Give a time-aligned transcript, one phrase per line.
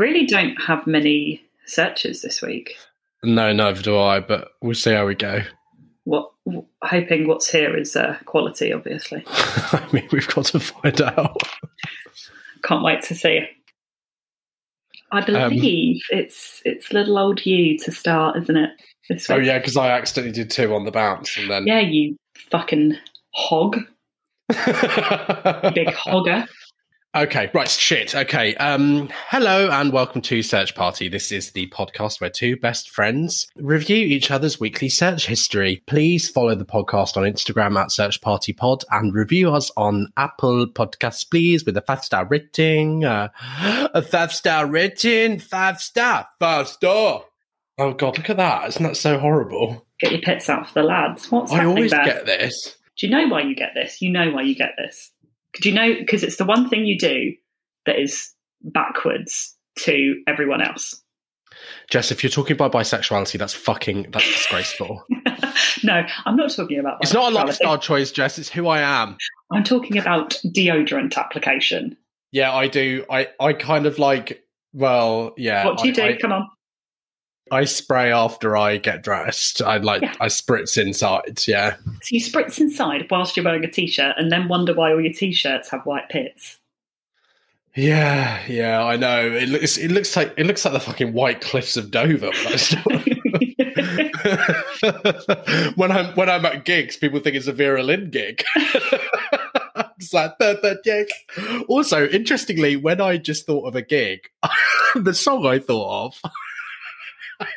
[0.00, 2.74] Really don't have many searches this week.
[3.22, 5.42] No, neither do I, but we'll see how we go.
[6.04, 6.30] What
[6.82, 9.22] hoping what's here is uh, quality, obviously.
[9.26, 11.36] I mean, we've got to find out.
[12.62, 13.42] Can't wait to see.
[15.12, 18.70] I Um, believe it's it's little old you to start, isn't it?
[19.10, 19.36] This week.
[19.36, 22.16] Oh yeah, because I accidentally did two on the bounce, and then Yeah, you
[22.50, 22.96] fucking
[23.34, 23.76] hog,
[24.48, 26.48] big hogger.
[27.12, 28.14] Okay, right, shit.
[28.14, 28.54] Okay.
[28.54, 31.08] Um, hello and welcome to Search Party.
[31.08, 35.82] This is the podcast where two best friends review each other's weekly search history.
[35.88, 40.68] Please follow the podcast on Instagram at Search Party Pod and review us on Apple
[40.68, 43.04] Podcasts, please, with a five star rating.
[43.04, 43.26] Uh,
[43.92, 47.24] a five star rating, five star, five star.
[47.76, 48.68] Oh god, look at that!
[48.68, 49.84] Isn't that so horrible?
[49.98, 51.28] Get your pits out for the lads.
[51.28, 52.04] What's I happening always there?
[52.04, 52.76] get this.
[52.96, 54.00] Do you know why you get this?
[54.00, 55.10] You know why you get this.
[55.54, 55.94] Could you know?
[55.94, 57.34] Because it's the one thing you do
[57.86, 58.30] that is
[58.62, 61.02] backwards to everyone else.
[61.90, 65.04] Jess, if you're talking about bisexuality, that's fucking that's disgraceful.
[65.84, 66.98] no, I'm not talking about.
[67.02, 68.38] It's not a lifestyle choice, Jess.
[68.38, 69.16] It's who I am.
[69.52, 71.96] I'm talking about deodorant application.
[72.32, 73.04] Yeah, I do.
[73.10, 74.44] I, I kind of like.
[74.72, 75.64] Well, yeah.
[75.66, 76.02] what do you I, do?
[76.02, 76.48] I, Come on.
[77.50, 79.60] I spray after I get dressed.
[79.62, 80.02] I like.
[80.02, 80.14] Yeah.
[80.20, 81.42] I spritz inside.
[81.46, 81.76] Yeah.
[82.02, 85.12] So you spritz inside whilst you're wearing a t-shirt, and then wonder why all your
[85.12, 86.58] t-shirts have white pits.
[87.74, 88.82] Yeah, yeah.
[88.82, 89.30] I know.
[89.30, 89.78] It looks.
[89.78, 90.34] It looks like.
[90.36, 92.30] It looks like the fucking White Cliffs of Dover.
[92.30, 93.22] When, I
[95.76, 98.42] when I'm when I'm at gigs, people think it's a Vera Lynn gig.
[98.56, 101.08] it's like "But, but, gig.
[101.68, 104.28] Also, interestingly, when I just thought of a gig,
[104.94, 106.32] the song I thought of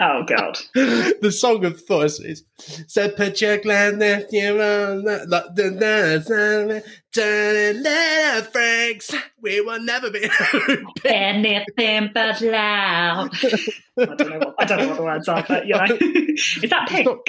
[0.01, 0.57] oh god.
[0.73, 2.43] the song of thought is
[2.87, 9.79] said put your glad if you on the the- the- the- the- Franks we will
[9.81, 10.27] never be
[11.05, 13.29] Anything but loud.
[13.43, 16.69] I don't know what I don't know what the words are, but you know, is
[16.69, 17.05] that pink?
[17.05, 17.19] not-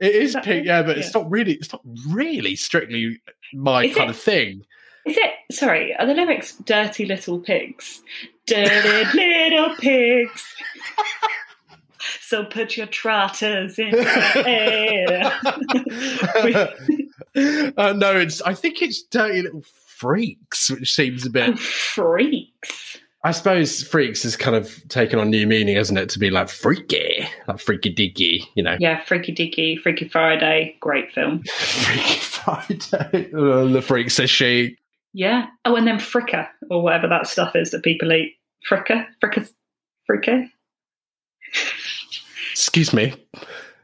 [0.00, 0.66] it is that pink it?
[0.66, 3.20] yeah but it's not really it's not really strictly
[3.52, 4.16] my Is kind it?
[4.16, 4.62] of thing
[5.04, 5.30] Is it?
[5.50, 8.02] Sorry, are the lyrics "Dirty Little Pigs"?
[8.46, 10.44] Dirty little pigs.
[12.20, 15.32] So put your trotters in the air.
[17.76, 22.98] uh, no it's I think it's dirty little freaks which seems a bit Freaks.
[23.24, 26.08] I suppose freaks has kind of taken on new meaning, hasn't it?
[26.10, 28.76] To be like freaky, like freaky diggy, you know.
[28.78, 31.42] Yeah, Freaky diggy, Freaky Friday, great film.
[31.48, 33.30] Freaky Friday.
[33.32, 34.76] The freak says she.
[35.12, 35.46] Yeah.
[35.64, 38.36] Oh, and then Fricker, or whatever that stuff is that people eat.
[38.68, 39.04] Fricker?
[39.22, 39.50] Fricker?
[40.08, 40.48] Fricker?
[42.52, 43.14] Excuse me.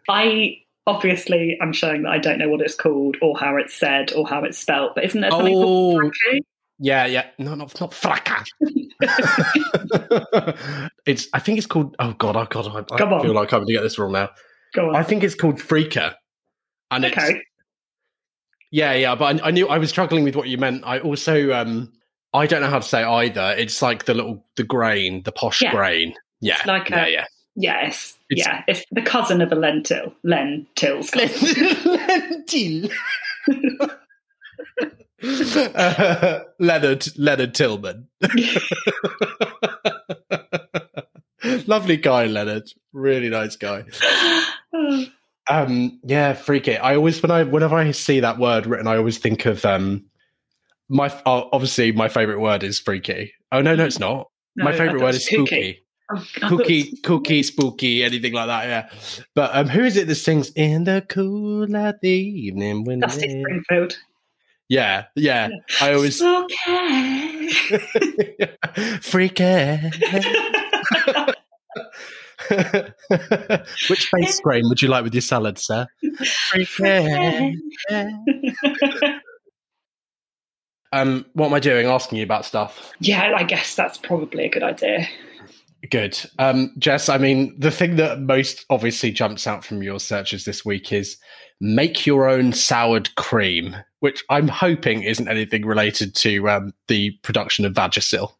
[0.08, 4.12] I obviously am showing that I don't know what it's called or how it's said
[4.12, 6.38] or how it's spelt, but isn't there something called Oh,
[6.78, 7.26] yeah, yeah.
[7.38, 8.50] No, not not fracas.
[11.06, 11.28] it's.
[11.32, 11.94] I think it's called.
[11.98, 12.66] Oh God, oh God.
[12.90, 13.22] I, I Come on.
[13.22, 14.30] feel like I'm going to get this wrong now.
[14.74, 14.96] Go on.
[14.96, 16.14] I think it's called freaker.
[16.90, 17.40] And it's okay.
[18.70, 19.14] yeah, yeah.
[19.14, 20.82] But I, I knew I was struggling with what you meant.
[20.84, 21.92] I also um
[22.32, 23.54] I don't know how to say either.
[23.56, 25.70] It's like the little the grain, the posh Yeah.
[25.70, 26.14] grain.
[26.40, 27.24] Yeah, It's like yeah, a- yeah.
[27.56, 28.18] Yes.
[28.30, 28.62] It's- yeah.
[28.66, 30.12] It's the cousin of a lentil.
[30.22, 31.14] Lentils.
[31.84, 32.88] Lentil.
[35.74, 38.08] uh, Leonard Leonard Tillman.
[41.66, 42.64] Lovely guy, Leonard.
[42.92, 43.84] Really nice guy.
[45.46, 46.82] Um, yeah, freak it.
[46.82, 50.06] I always when I whenever I see that word written, I always think of um
[50.88, 53.34] my oh, obviously my favorite word is freaky.
[53.52, 54.30] Oh no, no, it's not.
[54.56, 55.83] no, my favorite word is was spooky.
[56.10, 58.66] Oh, I thought it Cookie, cookie, spooky, anything like that.
[58.66, 58.90] Yeah,
[59.34, 62.84] but um, who is it that sings "In the cool of the evening"?
[62.84, 63.96] When Dusty the-" Springfield.
[64.68, 65.48] yeah, yeah.
[65.80, 67.48] I always Okay.
[69.00, 69.78] freaky.
[73.88, 75.86] Which base grain would you like with your salad, sir?
[76.50, 77.56] Freaky.
[80.92, 81.86] Um, what am I doing?
[81.86, 82.92] Asking you about stuff.
[83.00, 85.08] yeah, I guess that's probably a good idea.
[85.90, 86.18] Good.
[86.38, 90.64] Um, Jess, I mean, the thing that most obviously jumps out from your searches this
[90.64, 91.16] week is
[91.60, 97.64] make your own soured cream, which I'm hoping isn't anything related to um, the production
[97.64, 98.32] of Vagisil.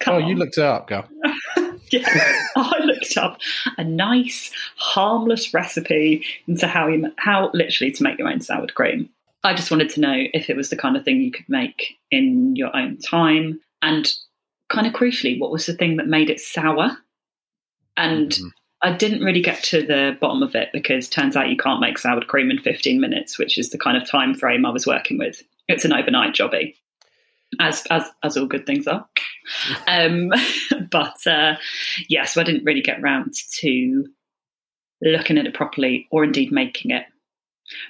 [0.00, 0.28] Come oh, on.
[0.28, 1.08] you looked it up, girl.
[1.90, 3.38] yeah, I looked up
[3.78, 9.08] a nice, harmless recipe into how you how literally to make your own soured cream.
[9.44, 11.96] I just wanted to know if it was the kind of thing you could make
[12.10, 14.12] in your own time, and
[14.68, 16.96] kind of crucially, what was the thing that made it sour?
[17.96, 18.50] And Mhm.
[18.82, 21.98] I didn't really get to the bottom of it because turns out you can't make
[21.98, 25.18] sour cream in 15 minutes, which is the kind of time frame I was working
[25.18, 25.42] with.
[25.68, 26.74] It's an overnight jobby,
[27.58, 29.06] as as as all good things are.
[29.86, 30.32] Um,
[30.90, 31.56] but uh,
[32.08, 34.06] yeah, so I didn't really get round to
[35.00, 37.06] looking at it properly or indeed making it.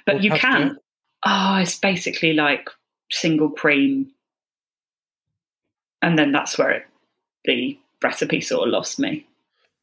[0.05, 0.77] But Well, you can.
[1.25, 2.69] Oh, it's basically like
[3.11, 4.11] single cream.
[6.01, 6.83] And then that's where it,
[7.45, 9.25] the recipe sort of lost me.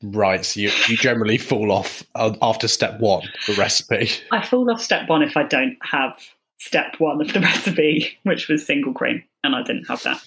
[0.03, 4.11] Right, so you, you generally fall off uh, after step one, the recipe.
[4.33, 6.19] I fall off step one if I don't have
[6.59, 10.23] step one of the recipe, which was single cream, and I didn't have that.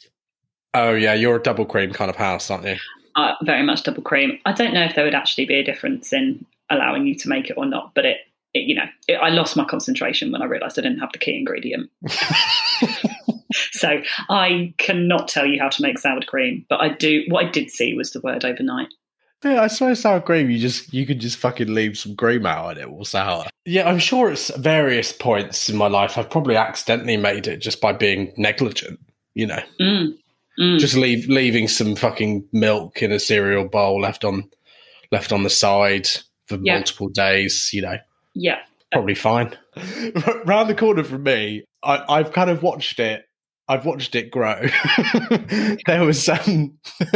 [0.73, 2.77] Oh yeah, you're a double cream kind of house, aren't you?
[3.15, 4.39] Uh, very much double cream.
[4.45, 7.49] I don't know if there would actually be a difference in allowing you to make
[7.49, 8.17] it or not, but it,
[8.53, 11.19] it you know, it, I lost my concentration when I realised I didn't have the
[11.19, 11.89] key ingredient.
[13.71, 17.23] so I cannot tell you how to make sour cream, but I do.
[17.29, 18.87] What I did see was the word overnight.
[19.43, 22.71] Yeah, I swear sour cream, you just you could just fucking leave some cream out
[22.71, 23.45] and it will sour.
[23.65, 27.79] Yeah, I'm sure it's various points in my life I've probably accidentally made it just
[27.79, 28.99] by being negligent,
[29.35, 29.61] you know.
[29.79, 30.17] Mm,
[30.59, 30.79] mm.
[30.79, 34.49] Just leave leaving some fucking milk in a cereal bowl left on
[35.11, 36.07] left on the side
[36.47, 36.73] for Yeah.
[36.75, 37.97] multiple days, you know.
[38.33, 38.59] yeah,
[38.91, 39.55] Probably fine.
[40.45, 43.26] Round the corner from me, I, I've kind of watched it
[43.69, 44.61] I've watched it grow.
[45.85, 46.77] there was um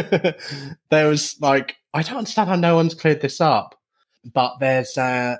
[0.89, 3.75] there was like I don't understand how no one's cleared this up,
[4.33, 5.37] but there's uh,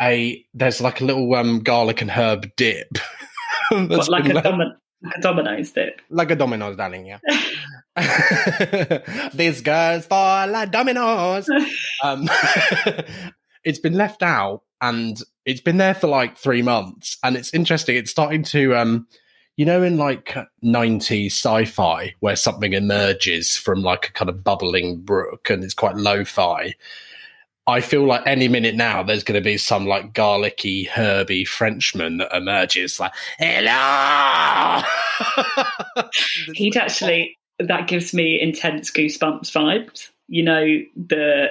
[0.00, 2.88] a there's like a little um garlic and herb dip.
[3.70, 6.02] What, like a, domin- like a Domino's dip.
[6.10, 7.20] like a Domino's, darling, yeah.
[9.32, 11.48] this girl's for like Domino's.
[12.02, 12.28] Um,
[13.64, 17.16] it's been left out and it's been there for like three months.
[17.22, 17.96] And it's interesting.
[17.96, 19.06] It's starting to, um,
[19.56, 24.42] you know, in like 90s sci fi, where something emerges from like a kind of
[24.42, 26.74] bubbling brook and it's quite lo fi.
[27.66, 32.16] I feel like any minute now there's going to be some like garlicky, herby Frenchman
[32.18, 34.82] that emerges like, hello!
[36.54, 40.10] He'd actually that gives me intense goosebumps vibes.
[40.28, 40.64] You know
[40.96, 41.48] the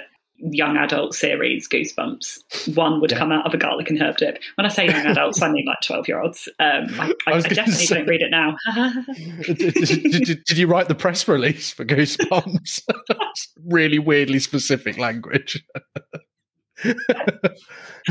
[0.50, 2.76] young adult series Goosebumps.
[2.76, 3.18] One would Yeah.
[3.20, 4.40] come out of a garlic and herb dip.
[4.56, 6.50] When I say young adults, I mean like twelve year olds.
[6.60, 8.56] Um, I, I, I I definitely say- don't read it now.
[9.46, 12.82] did, did- did- did you write the press release for Goosebumps?
[13.64, 15.64] Really weirdly specific language.
[16.84, 17.56] that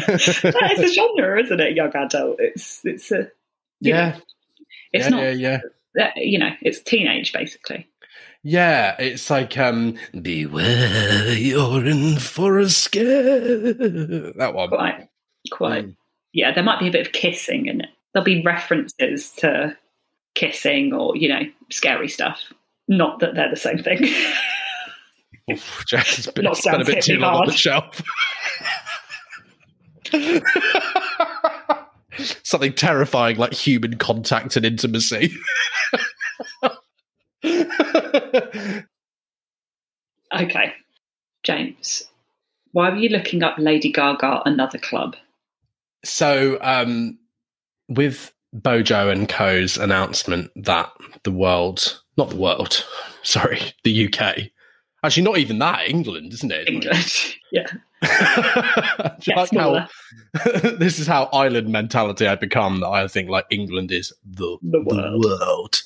[0.05, 1.77] is a genre, isn't it?
[1.77, 2.37] Young adult.
[2.39, 3.29] It's it's a
[3.81, 4.17] you know, yeah,
[4.93, 5.61] it's yeah, not yeah,
[5.97, 6.11] yeah.
[6.17, 7.87] you know it's teenage basically.
[8.43, 13.75] Yeah, it's like um Beware you're in for a scare.
[14.33, 14.69] That one.
[14.69, 15.09] Quite
[15.53, 15.87] quite.
[15.87, 15.97] Mm.
[16.33, 17.89] Yeah, there might be a bit of kissing in it.
[18.13, 19.77] There'll be references to
[20.35, 22.41] kissing or you know scary stuff.
[22.89, 24.05] Not that they're the same thing.
[25.51, 28.03] Oof, Jack's been, Not spent a bit too long on the shelf.
[32.43, 35.33] Something terrifying like human contact and intimacy.
[40.33, 40.73] Okay,
[41.43, 42.05] James,
[42.73, 45.17] why were you looking up Lady Gaga Another Club?
[46.05, 47.19] So, um,
[47.89, 50.91] with Bojo and Co.'s announcement that
[51.25, 52.85] the world, not the world,
[53.23, 54.51] sorry, the UK,
[55.03, 56.69] actually not even that, England, isn't it?
[56.69, 57.13] England.
[57.53, 57.67] yeah,
[59.37, 59.87] like how
[60.79, 64.81] this is how island mentality I become that I think like England is the, The
[64.81, 65.25] world.
[65.25, 65.83] world.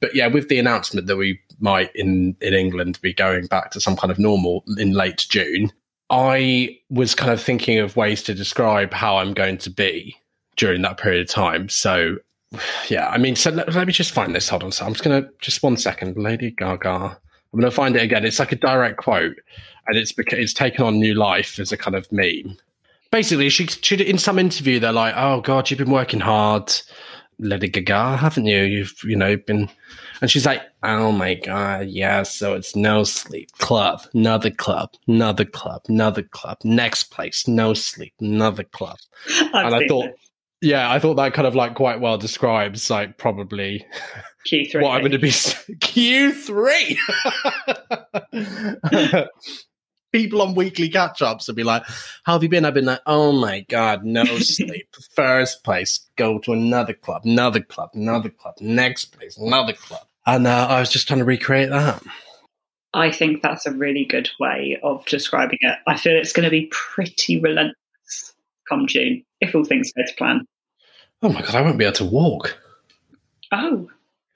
[0.00, 3.80] But yeah, with the announcement that we might in in England be going back to
[3.80, 5.72] some kind of normal in late June,
[6.10, 10.16] I was kind of thinking of ways to describe how I'm going to be
[10.56, 11.68] during that period of time.
[11.68, 12.16] So
[12.88, 14.48] yeah, I mean, so let, let me just find this.
[14.48, 16.16] Hold on, so I'm just gonna just one second.
[16.16, 17.18] Lady Gaga.
[17.52, 18.24] I'm gonna find it again.
[18.24, 19.36] It's like a direct quote,
[19.86, 22.56] and it's because it's taken on new life as a kind of meme.
[23.10, 26.72] Basically, she, she in some interview they're like, "Oh God, you've been working hard,
[27.38, 28.62] Lady Gaga, haven't you?
[28.62, 29.70] You've you know been,"
[30.20, 32.22] and she's like, "Oh my God, yeah.
[32.22, 38.14] So it's no sleep, club, another club, another club, another club, next place, no sleep,
[38.20, 38.98] another club."
[39.28, 40.14] I've and I thought, it.
[40.60, 43.84] yeah, I thought that kind of like quite well describes like probably
[44.46, 44.82] Q3.
[44.82, 45.32] what I'm going to be
[45.80, 46.98] Q three.
[50.12, 51.82] People on weekly catch ups will be like,
[52.24, 54.88] "How have you been?" I've been like, "Oh my god, no sleep.
[55.14, 60.46] First place, go to another club, another club, another club, next place, another club." And
[60.46, 62.02] uh, I was just trying to recreate that.
[62.94, 65.78] I think that's a really good way of describing it.
[65.86, 67.74] I feel it's going to be pretty relentless
[68.68, 70.46] come June, if all things go to plan.
[71.22, 72.58] Oh my god, I won't be able to walk.
[73.52, 73.88] Oh,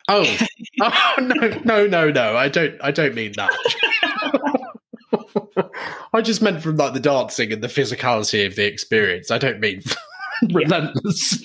[0.08, 0.36] Oh,
[0.80, 2.36] oh no, no, no, no!
[2.36, 3.50] I don't, I don't mean that.
[6.12, 9.30] I just meant from like the dancing and the physicality of the experience.
[9.30, 9.82] I don't mean
[10.52, 11.44] relentless.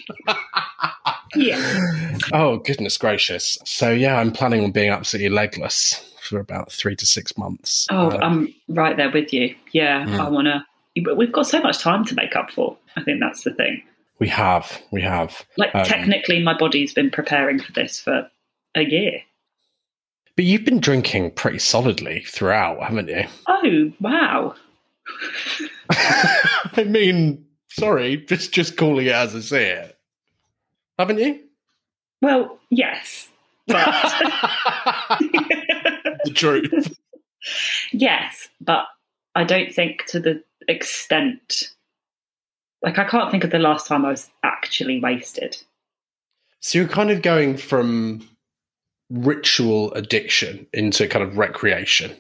[1.36, 2.18] yeah.
[2.34, 3.58] oh goodness gracious!
[3.66, 7.88] So yeah, I'm planning on being absolutely legless for about three to six months.
[7.90, 9.56] Oh, Um, I'm right there with you.
[9.72, 10.20] Yeah, Mm.
[10.20, 10.64] I want to.
[11.04, 12.76] But we've got so much time to make up for.
[12.96, 13.84] I think that's the thing.
[14.20, 15.46] we have, we have.
[15.58, 18.28] Like, Um, technically, my body's been preparing for this for
[18.76, 19.22] a year.
[20.38, 23.26] But you've been drinking pretty solidly throughout, haven't you?
[23.48, 24.54] Oh, wow.
[25.90, 29.98] I mean, sorry, just just calling it as I see it,
[31.00, 31.40] haven't you?
[32.22, 33.30] Well, yes.
[33.66, 33.86] But
[35.20, 36.96] the truth.
[37.92, 38.86] yes, but
[39.34, 41.74] I don't think to the extent.
[42.84, 45.58] Like, I can't think of the last time I was actually wasted.
[46.60, 48.28] So you're kind of going from
[49.10, 52.16] ritual addiction into kind of recreation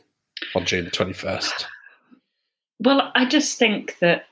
[0.55, 1.67] on June the twenty first.
[2.79, 4.25] Well, I just think that,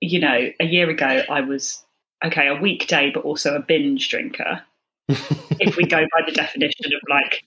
[0.00, 1.82] you know, a year ago I was,
[2.24, 4.62] okay, a weekday, but also a binge drinker.
[5.08, 7.44] if we go by the definition of like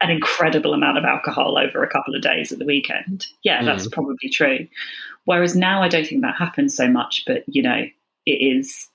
[0.00, 3.26] an incredible amount of alcohol over a couple of days at the weekend.
[3.44, 3.66] Yeah, hmm.
[3.66, 4.66] that's probably true.
[5.24, 7.84] Whereas now I don't think that happens so much, but you know,
[8.26, 8.88] it is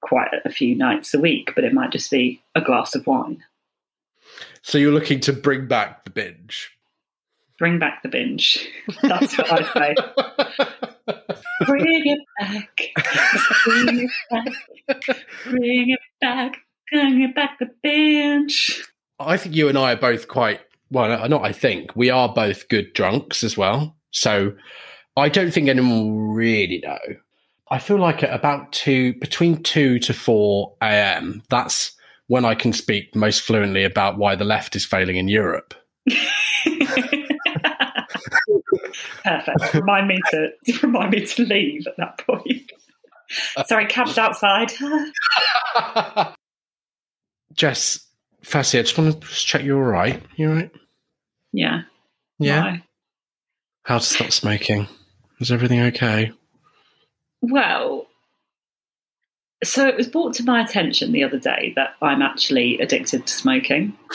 [0.00, 3.44] quite a few nights a week, but it might just be a glass of wine.
[4.62, 6.70] So you're looking to bring back the binge.
[7.58, 8.68] Bring back the binge.
[9.02, 9.94] That's what I say.
[11.66, 12.80] Bring it back.
[13.64, 14.52] Bring it back.
[15.44, 16.56] Bring it back.
[16.90, 18.82] Bring it back the binge.
[19.18, 21.28] I think you and I are both quite well.
[21.28, 23.96] Not I think we are both good drunks as well.
[24.12, 24.52] So
[25.16, 26.98] I don't think anyone will really know.
[27.70, 31.42] I feel like at about two between two to four a.m.
[31.50, 31.96] That's
[32.28, 35.74] when I can speak most fluently about why the left is failing in Europe.
[39.24, 39.74] Perfect.
[39.74, 40.50] Remind me to
[40.82, 42.70] remind me to leave at that point.
[43.66, 44.72] Sorry, cab's outside.
[47.54, 48.06] Jess,
[48.42, 50.22] firstly, I just want to just check you're all right.
[50.36, 50.70] You all right?
[51.52, 51.82] yeah.
[52.38, 52.62] Yeah.
[52.62, 52.82] Why?
[53.84, 54.86] How to stop smoking?
[55.40, 56.32] Is everything okay?
[57.40, 58.07] Well,
[59.64, 63.32] so it was brought to my attention the other day that I'm actually addicted to
[63.32, 63.96] smoking.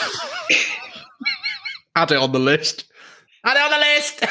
[1.96, 2.86] Add it on the list.
[3.46, 4.26] Add it on the list.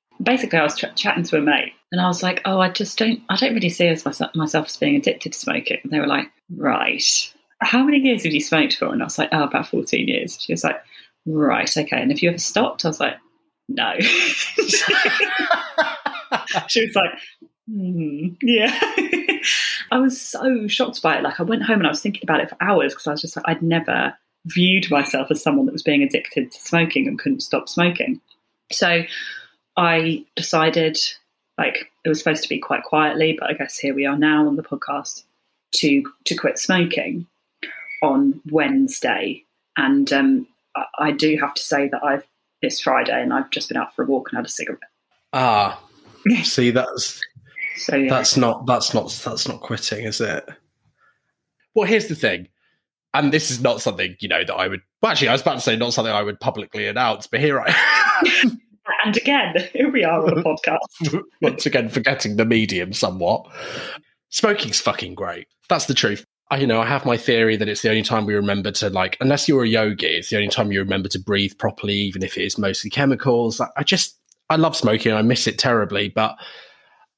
[0.22, 2.98] Basically, I was ch- chatting to a mate, and I was like, "Oh, I just
[2.98, 6.00] don't, I don't really see as myself, myself as being addicted to smoking." And they
[6.00, 9.44] were like, "Right, how many years have you smoked for?" And I was like, "Oh,
[9.44, 10.82] about fourteen years." She was like,
[11.24, 12.84] "Right, okay." And have you ever stopped?
[12.84, 13.14] I was like,
[13.68, 13.94] "No."
[16.66, 17.12] she was like,
[17.68, 18.76] hmm, "Yeah."
[19.90, 21.22] I was so shocked by it.
[21.22, 23.20] Like, I went home and I was thinking about it for hours because I was
[23.20, 24.14] just like, I'd never
[24.46, 28.20] viewed myself as someone that was being addicted to smoking and couldn't stop smoking.
[28.72, 29.02] So
[29.76, 30.98] I decided,
[31.56, 34.46] like, it was supposed to be quite quietly, but I guess here we are now
[34.46, 35.24] on the podcast
[35.76, 37.26] to to quit smoking
[38.02, 39.44] on Wednesday.
[39.76, 42.26] And um, I, I do have to say that I've
[42.62, 44.80] this Friday and I've just been out for a walk and had a cigarette.
[45.32, 45.80] ah,
[46.42, 47.20] see, that's
[47.78, 50.48] So yeah, That's not that's not that's not quitting, is it?
[51.74, 52.48] Well, here's the thing,
[53.14, 54.80] and this is not something you know that I would.
[55.00, 57.60] Well, actually, I was about to say not something I would publicly announce, but here
[57.60, 57.74] I
[59.04, 61.22] and again, here we are on a podcast.
[61.40, 63.46] once again forgetting the medium somewhat.
[64.30, 65.46] Smoking's fucking great.
[65.68, 66.24] That's the truth.
[66.50, 68.90] I, you know, I have my theory that it's the only time we remember to
[68.90, 72.22] like, unless you're a yogi, it's the only time you remember to breathe properly, even
[72.22, 73.60] if it is mostly chemicals.
[73.60, 74.16] I, I just,
[74.48, 75.12] I love smoking.
[75.12, 76.36] I miss it terribly, but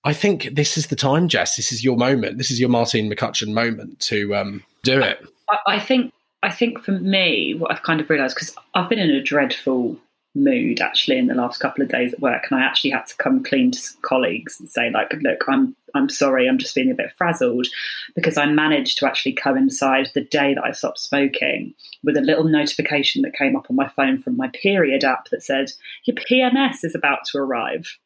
[0.05, 1.57] I think this is the time, Jess.
[1.57, 2.39] This is your moment.
[2.39, 5.27] This is your Martin McCutcheon moment to um, do it.
[5.51, 8.99] I, I think I think for me, what I've kind of realised because I've been
[8.99, 9.99] in a dreadful
[10.35, 13.17] mood actually in the last couple of days at work, and I actually had to
[13.17, 16.95] come clean to colleagues and say like, look, I'm I'm sorry, I'm just feeling a
[16.95, 17.67] bit frazzled
[18.15, 22.45] because I managed to actually coincide the day that I stopped smoking with a little
[22.45, 25.73] notification that came up on my phone from my period app that said
[26.05, 27.99] your PMS is about to arrive.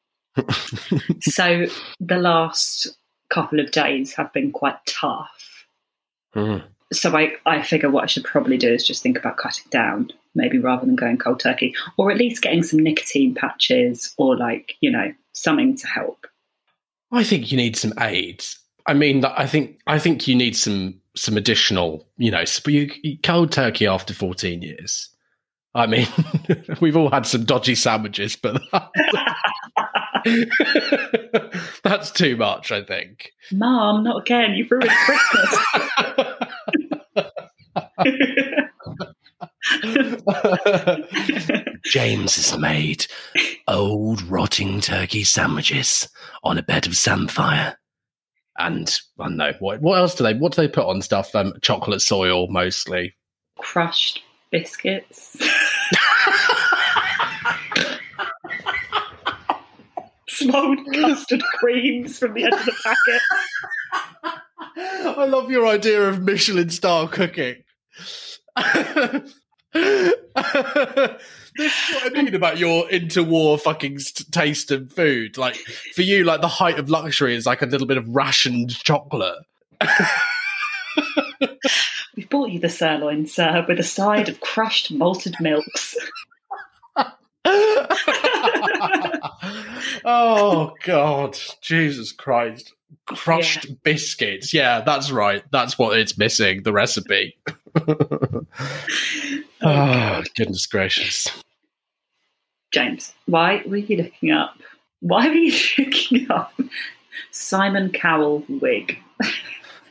[1.21, 1.67] So
[2.01, 2.89] the last
[3.31, 5.51] couple of days have been quite tough
[6.35, 6.65] Mm.
[6.93, 10.11] so I, I figure what I should probably do is just think about cutting down,
[10.35, 14.75] maybe rather than going cold turkey, or at least getting some nicotine patches or like,
[14.81, 16.27] you know, something to help.
[17.13, 18.59] I think you need some aids.
[18.87, 22.43] I mean, I think I think you need some some additional, you know,
[23.23, 25.09] cold turkey after fourteen years.
[25.77, 26.09] I mean,
[26.81, 28.61] we've all had some dodgy sandwiches, but
[31.83, 32.71] that's too much.
[32.73, 33.33] I think.
[33.53, 34.55] Mom, not again.
[34.55, 35.59] You've ruined Christmas.
[41.85, 43.07] James has made
[43.69, 46.09] old rotting turkey sandwiches
[46.43, 47.79] on a bed of samphire.
[48.57, 51.35] And I don't know what what else do they what do they put on stuff?
[51.35, 53.15] Um, chocolate soil mostly.
[53.59, 55.37] Crushed biscuits.
[60.35, 63.23] smoked custard creams from the end of the packet.
[65.17, 67.63] I love your idea of Michelin style cooking.
[71.57, 75.39] This is what I mean about your interwar fucking st- taste and food.
[75.39, 75.57] Like
[75.95, 79.39] for you, like the height of luxury is like a little bit of rationed chocolate.
[82.17, 85.97] We've bought you the sirloin, sir, with a side of crushed malted milks.
[90.05, 92.73] oh God, Jesus Christ!
[93.07, 94.55] Crushed biscuits.
[94.55, 95.45] Yeah, that's right.
[95.53, 96.63] That's what it's missing.
[96.63, 97.37] The recipe.
[99.63, 101.29] oh goodness gracious!
[102.73, 104.57] James, why were you looking up?
[105.01, 106.59] Why were you looking up
[107.31, 108.99] Simon Cowell wig?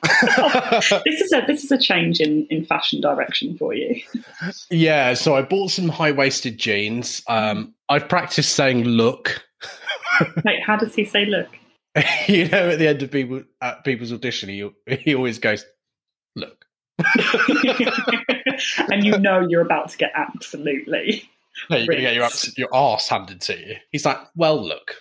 [0.04, 4.02] This is a this is a change in, in fashion direction for you.
[4.70, 7.22] yeah, so I bought some high waisted jeans.
[7.28, 9.44] Um, I've practiced saying "look."
[10.46, 11.48] Wait, how does he say look?
[12.28, 14.70] you know, at the end of people at people's audition, he
[15.00, 15.66] he always goes,
[16.36, 16.66] "Look."
[18.92, 21.30] and you know you're about to get absolutely.
[21.70, 23.76] No, you're going to get your, your arse handed to you.
[23.92, 24.96] He's like, well, look.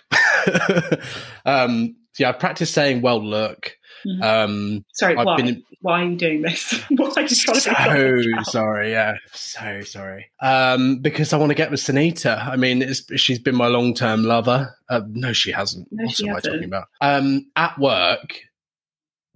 [1.45, 3.75] um, yeah, I've practiced saying, well, look.
[4.05, 4.21] Mhm.
[4.23, 5.37] Um, Sorry, I've why?
[5.37, 6.73] been- Why are you doing this?
[6.89, 8.91] Why you trying to so sorry.
[8.91, 10.29] Yeah, so sorry.
[10.41, 12.47] Um, because I want to get with Sunita.
[12.47, 14.75] I mean, it's, she's been my long term lover.
[14.89, 15.87] Uh, no, she hasn't.
[15.91, 16.53] No, what she am I hasn't.
[16.53, 16.87] talking about?
[17.01, 18.39] Um, at work,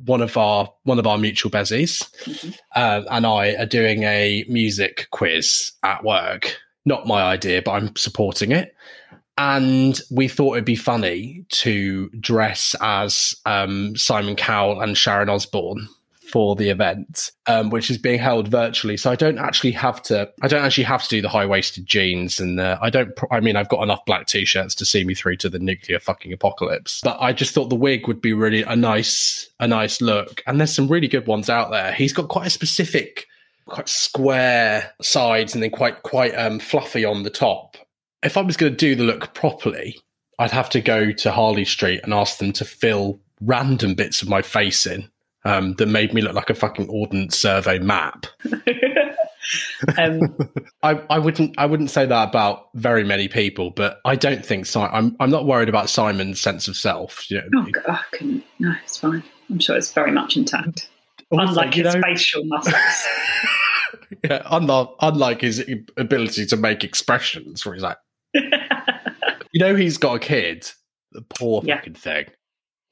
[0.06, 2.56] one of our one of our mutual bezies Mhm.
[2.76, 6.58] uh, and I are doing a music quiz at work.
[6.86, 8.74] Not my idea, but I'm supporting it.
[9.38, 15.88] And we thought it'd be funny to dress as um, Simon Cowell and Sharon Osbourne
[16.28, 18.98] for the event, um, which is being held virtually.
[18.98, 20.30] So I don't actually have to.
[20.42, 23.12] I don't actually have to do the high waisted jeans, and uh, I don't.
[23.32, 26.34] I mean, I've got enough black t-shirts to see me through to the nuclear fucking
[26.34, 27.02] apocalypse.
[27.04, 30.44] But I just thought the wig would be really a nice, a nice look.
[30.46, 31.94] And there's some really good ones out there.
[31.94, 33.28] He's got quite a specific,
[33.66, 37.78] quite square sides, and then quite quite um, fluffy on the top.
[38.24, 40.00] If I was going to do the look properly,
[40.40, 44.30] I'd have to go to Harley Street and ask them to fill random bits of
[44.30, 45.10] my face in
[45.46, 48.26] um, that made me look like a fucking ordnance survey map.
[49.98, 50.36] um,
[50.84, 54.66] I, I wouldn't I wouldn't say that about very many people, but I don't think
[54.66, 57.30] si- I'm I'm not worried about Simon's sense of self.
[57.30, 58.44] You know, oh, God, I couldn't.
[58.60, 59.24] No, it's fine.
[59.50, 60.90] I'm sure it's very much intact.
[61.32, 62.76] Also, Unlike his know- facial muscles.
[64.24, 65.64] yeah, unlike, unlike his
[65.98, 67.98] ability to make expressions, where he's like,
[69.58, 70.70] you know, he's got a kid.
[71.14, 71.78] The poor Yeah.
[71.78, 72.26] fucking thing.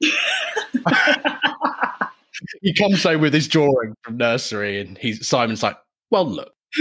[2.60, 5.76] he comes home with his drawing from nursery, and he's Simon's like,
[6.10, 6.52] "Well, look,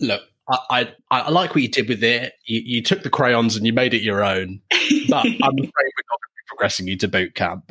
[0.00, 2.32] look, I, I I like what you did with it.
[2.46, 4.60] You, you took the crayons and you made it your own,
[5.08, 7.70] but I'm afraid we're not going to be progressing you to boot camp."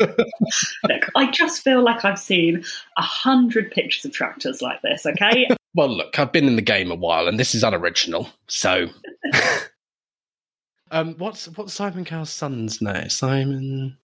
[0.00, 2.64] Look, I just feel like I've seen
[2.96, 5.04] a hundred pictures of tractors like this.
[5.06, 8.88] Okay, well, look, I've been in the game a while, and this is unoriginal, so.
[10.90, 13.08] um, what's what's Simon Cowell's son's name?
[13.08, 13.96] Simon.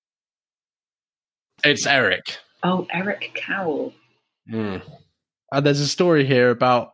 [1.64, 2.38] It's Eric.
[2.62, 3.92] oh, Eric Cowell.
[4.50, 4.82] Mm.
[5.52, 6.92] And there's a story here about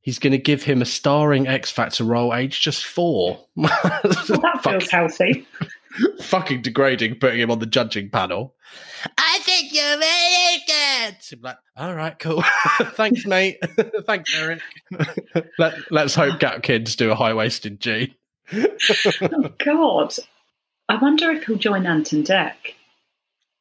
[0.00, 3.38] he's going to give him a starring X Factor role, aged just four.
[3.56, 5.46] Well, that feels healthy.
[6.20, 8.54] fucking degrading, putting him on the judging panel.
[9.18, 10.51] I think you're really
[11.10, 11.16] good.
[11.32, 12.42] I'm like, all right, cool.
[12.92, 13.58] Thanks, mate.
[14.06, 14.60] Thanks, Eric.
[15.58, 18.14] Let, let's hope Gat Kids do a high waisted G.
[18.52, 20.14] Oh God,
[20.88, 22.74] I wonder if he'll join Anton Deck.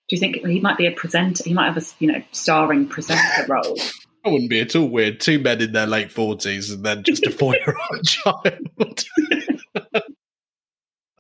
[0.10, 1.43] Do you think he might be a presenter?
[1.45, 3.77] He might have a you know starring presenter role.
[4.23, 5.19] That wouldn't be at all weird.
[5.19, 9.08] Two men in their late 40s and then just a four year old child.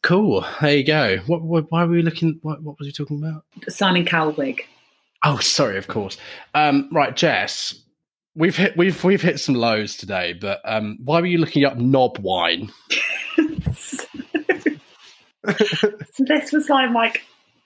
[0.03, 0.45] cool.
[0.59, 1.17] There you go.
[1.25, 2.39] What, what, why were we looking?
[2.43, 3.43] What, what was he talking about?
[3.69, 4.67] Simon Cowell wig.
[5.23, 6.17] Oh, sorry, of course.
[6.55, 7.75] Um, right, Jess,
[8.35, 11.77] we've hit we've we've hit some lows today, but um, why were you looking up
[11.77, 12.71] knob wine?
[13.73, 14.05] so
[16.19, 17.13] this was like my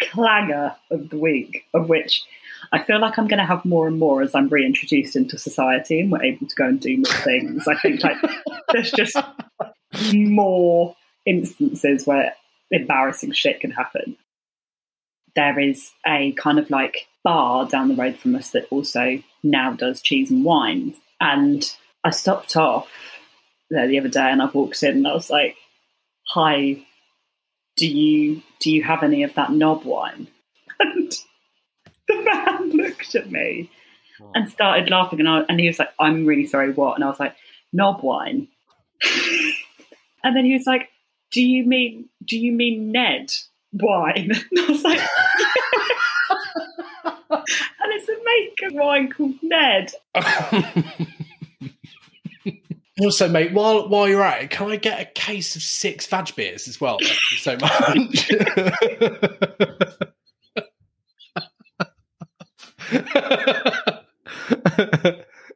[0.02, 2.24] clanger of the week, of which
[2.72, 6.00] I feel like I'm going to have more and more as I'm reintroduced into society
[6.00, 7.68] and we're able to go and do more things.
[7.68, 8.18] I think like
[8.72, 9.15] there's just
[10.13, 12.34] more instances where
[12.72, 14.18] embarrassing shit can happen.
[15.36, 19.74] There is a kind of like bar down the road from us that also now
[19.74, 20.96] does cheese and wine.
[21.20, 21.70] And
[22.04, 22.88] I stopped off
[23.70, 25.58] there the other day and I walked in and I was like,
[26.30, 26.86] Hi,
[27.76, 30.28] do you do you have any of that knob wine?
[30.78, 31.12] And
[32.08, 33.72] the man looked at me
[34.22, 34.32] oh.
[34.36, 36.96] and started laughing and I, and he was like, I'm really sorry, what?
[36.96, 37.36] And I was like,
[37.74, 38.48] knob wine.
[40.24, 40.90] and then he was like,
[41.32, 43.32] "Do you mean do you mean Ned
[43.74, 45.02] wine?" And I was like,
[48.26, 49.92] "And it's a wine called Ned."
[53.02, 56.34] Also, mate, while while you're at it, can I get a case of six vag
[56.34, 56.98] beers as well?
[57.02, 58.32] Thank you so much.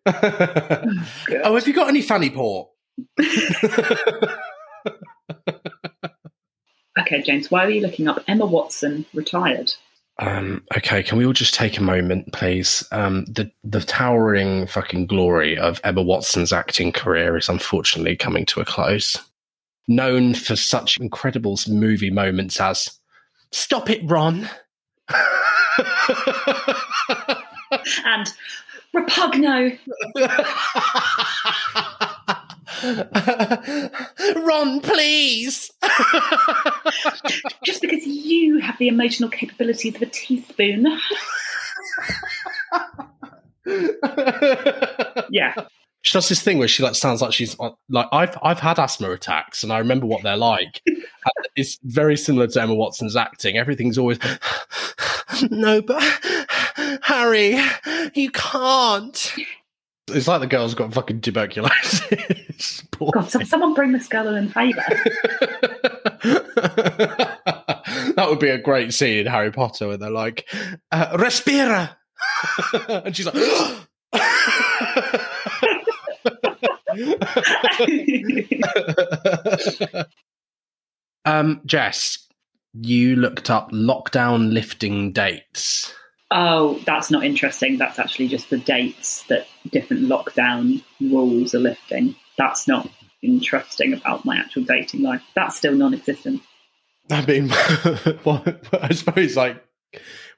[1.45, 2.67] oh, have you got any fanny port?
[6.99, 9.73] Okay, James, why are you looking up Emma Watson retired?
[10.19, 12.84] Um, okay, can we all just take a moment, please?
[12.91, 18.60] Um, the the towering fucking glory of Emma Watson's acting career is unfortunately coming to
[18.60, 19.17] a close.
[19.88, 22.99] Known for such incredible movie moments as
[23.51, 24.49] "Stop it, Ron,"
[28.05, 28.34] And
[28.93, 29.77] Repugno.
[34.35, 35.71] "Ron, please."
[37.63, 40.87] Just because you have the emotional capabilities of a teaspoon.
[45.29, 45.53] Yeah.
[46.01, 48.79] She does this thing where she like sounds like she's uh, like I've I've had
[48.79, 50.81] asthma attacks and I remember what they're like.
[51.55, 53.57] It's very similar to Emma Watson's acting.
[53.57, 54.17] Everything's always
[55.51, 56.01] no, but
[57.01, 57.59] Harry,
[58.13, 59.33] you can't.
[60.09, 62.83] It's like the girl's got fucking tuberculosis.
[63.13, 64.83] God, some, someone bring this girl an inhaler.
[68.15, 70.47] that would be a great scene in Harry Potter where they're like,
[70.91, 71.95] uh, "Respira,"
[72.89, 73.35] and she's like.
[81.25, 82.27] um, Jess,
[82.73, 85.93] you looked up lockdown lifting dates.
[86.31, 87.77] Oh, that's not interesting.
[87.77, 92.15] That's actually just the dates that different lockdown rules are lifting.
[92.37, 92.89] That's not
[93.21, 95.21] interesting about my actual dating life.
[95.35, 96.41] That's still non existent.
[97.11, 99.63] I mean, I suppose like,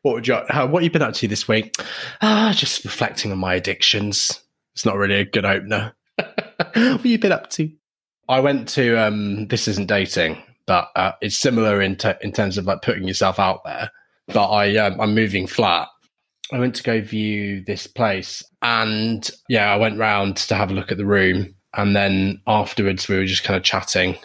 [0.01, 1.75] what would you, how, what have you been up to this week?
[2.21, 4.41] Ah, just reflecting on my addictions.
[4.73, 5.93] It's not really a good opener.
[6.15, 7.71] what have you been up to?
[8.29, 12.65] I went to um, this isn't dating, but uh, it's similar in in terms of
[12.65, 13.91] like putting yourself out there.
[14.33, 15.87] But I um, I'm moving flat.
[16.51, 20.73] I went to go view this place, and yeah, I went round to have a
[20.73, 24.17] look at the room, and then afterwards we were just kind of chatting.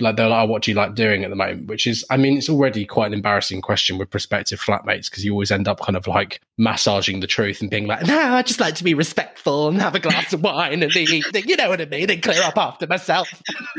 [0.00, 2.16] Like they're like, oh, "What do you like doing at the moment?" Which is, I
[2.16, 5.80] mean, it's already quite an embarrassing question with prospective flatmates because you always end up
[5.80, 8.94] kind of like massaging the truth and being like, "No, I just like to be
[8.94, 12.10] respectful and have a glass of wine and the evening, you know what I mean,
[12.10, 13.28] and clear up after myself."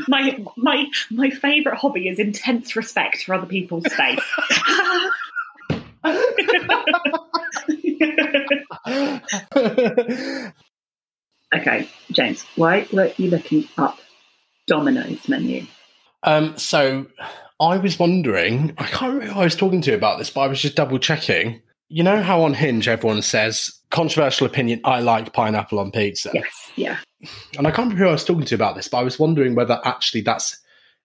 [0.06, 4.24] My my my favourite hobby is intense respect for other people's space.
[11.54, 13.98] okay, James, why were you looking up
[14.66, 15.66] Domino's menu?
[16.22, 17.06] Um, so
[17.60, 20.48] I was wondering, I can't remember who I was talking to about this, but I
[20.48, 21.62] was just double checking.
[21.88, 26.30] You know how on Hinge everyone says controversial opinion, I like pineapple on pizza.
[26.34, 26.98] Yes, yeah.
[27.56, 29.54] And I can't remember who I was talking to about this, but I was wondering
[29.54, 30.58] whether actually that's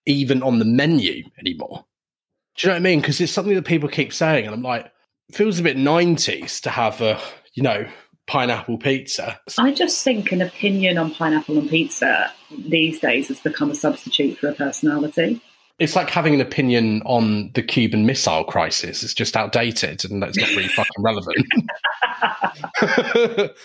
[0.06, 1.86] even on the menu anymore.
[2.60, 3.00] Do you know what I mean?
[3.00, 4.92] Because it's something that people keep saying, and I'm like,
[5.30, 7.18] it feels a bit 90s to have a,
[7.54, 7.88] you know,
[8.28, 9.40] pineapple pizza.
[9.58, 14.38] I just think an opinion on pineapple and pizza these days has become a substitute
[14.38, 15.42] for a personality.
[15.80, 19.04] It's like having an opinion on the Cuban Missile Crisis.
[19.04, 21.38] It's just outdated and it's not really fucking relevant.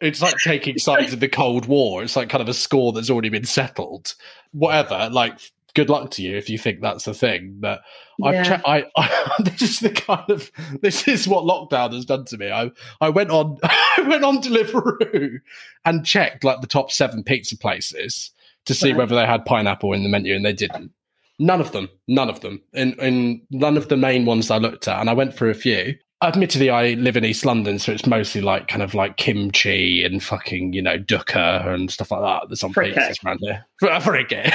[0.00, 2.02] it's like taking sides in the Cold War.
[2.02, 4.14] It's like kind of a score that's already been settled.
[4.52, 5.38] Whatever, like
[5.74, 7.56] good luck to you if you think that's a thing.
[7.58, 7.80] But
[8.22, 8.42] I've Yeah.
[8.44, 8.64] checked.
[8.66, 10.50] I, I this is the kind of
[10.82, 12.50] this is what lockdown has done to me.
[12.50, 15.38] I I went on I went on Deliveroo
[15.84, 18.30] and checked like the top seven pizza places
[18.66, 18.98] to see Right.
[18.98, 20.92] whether they had pineapple in the menu, and they didn't.
[21.38, 21.88] None of them.
[22.06, 22.62] None of them.
[22.74, 25.54] In in none of the main ones I looked at, and I went through a
[25.54, 25.96] few.
[26.22, 30.22] Admittedly, I live in East London, so it's mostly like kind of like kimchi and
[30.22, 33.00] fucking, you know, dukkha and stuff like that on Fricassee.
[33.00, 33.66] pizzas around here.
[34.00, 34.52] Fricassee.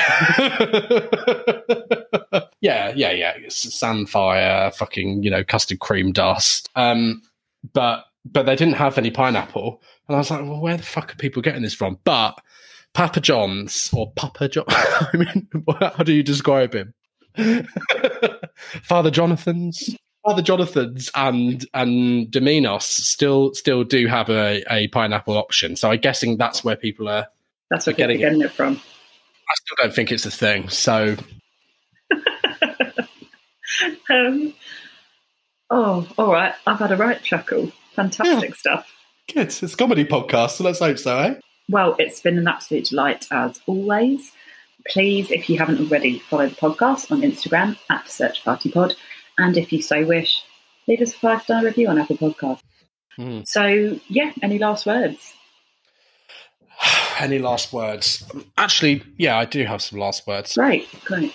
[2.62, 3.34] yeah, yeah, yeah.
[3.36, 6.70] It's Sandfire, fucking, you know, custard cream dust.
[6.78, 7.22] Um,
[7.74, 9.82] but but they didn't have any pineapple.
[10.08, 12.00] And I was like, well, where the fuck are people getting this from?
[12.06, 12.40] But
[12.94, 15.48] Papa John's or Papa John, I mean,
[15.80, 16.94] how do you describe him?
[18.84, 19.96] Father Jonathan's.
[20.28, 25.78] Father Jonathan's and and Domino's still still do have a, a pineapple option.
[25.78, 27.28] So I'm guessing that's where people are.
[27.72, 28.74] That's where Getting are getting it from.
[28.76, 30.68] I still don't think it's a thing.
[30.68, 31.16] So
[34.10, 34.54] Um,
[35.70, 36.54] oh, all right.
[36.66, 37.72] I've had a right chuckle.
[37.94, 38.92] Fantastic stuff.
[39.34, 39.48] good.
[39.48, 41.36] It's a comedy podcast, so let's hope so, eh?
[41.70, 44.34] Well, it's been an absolute delight as always.
[44.90, 48.96] please, if you haven't already, follow the podcast on Instagram at Search Party Pod.
[49.38, 50.44] And if you so wish,
[50.88, 52.62] leave us a five star review on Apple Podcasts.
[53.16, 53.42] Hmm.
[53.46, 55.34] So, yeah, any last words?
[57.20, 58.24] Any last words?
[58.58, 60.54] Actually, yeah, I do have some last words.
[60.54, 61.34] Great, great.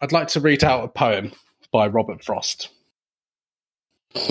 [0.00, 1.32] I'd like to read out a poem
[1.70, 2.70] by Robert Frost.
[4.12, 4.24] what?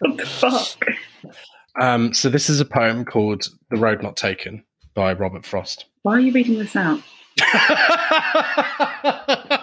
[0.00, 0.86] what the fuck?
[1.78, 4.64] Um, so this is a poem called "The Road Not Taken"
[4.94, 5.84] by Robert Frost.
[6.02, 7.02] Why are you reading this out?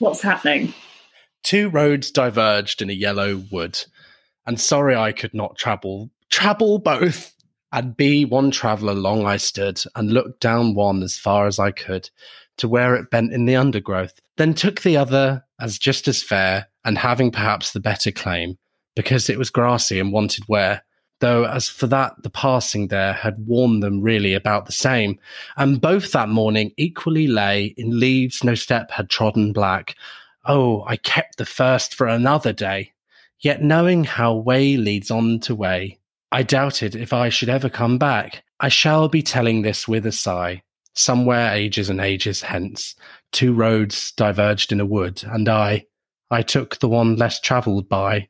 [0.00, 0.72] What's happening?
[1.42, 3.78] Two roads diverged in a yellow wood,
[4.46, 7.34] and sorry I could not travel travel both.
[7.72, 11.70] And be one traveller long I stood, and looked down one as far as I
[11.70, 12.10] could,
[12.56, 14.18] to where it bent in the undergrowth.
[14.38, 18.56] Then took the other as just as fair, and having perhaps the better claim,
[18.96, 20.82] because it was grassy and wanted wear.
[21.20, 25.18] Though as for that, the passing there had warned them really about the same,
[25.56, 29.94] and both that morning equally lay in leaves no step had trodden black.
[30.46, 32.92] Oh, I kept the first for another day.
[33.38, 35.98] Yet knowing how way leads on to way,
[36.32, 38.42] I doubted if I should ever come back.
[38.58, 40.62] I shall be telling this with a sigh.
[40.94, 42.94] Somewhere ages and ages hence,
[43.30, 45.86] two roads diverged in a wood, and I,
[46.30, 48.28] I took the one less travelled by,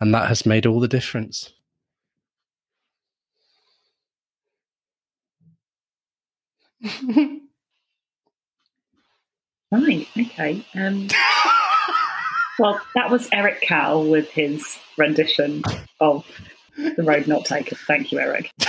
[0.00, 1.52] and that has made all the difference.
[9.72, 10.66] Right, okay.
[10.74, 11.08] Um,
[12.58, 15.62] well, that was Eric Cowell with his rendition
[15.98, 16.26] of
[16.76, 17.78] The Road Not Taken.
[17.86, 18.50] Thank you, Eric.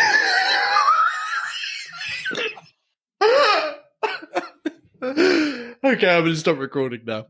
[5.04, 7.26] okay, I'm going to stop recording now.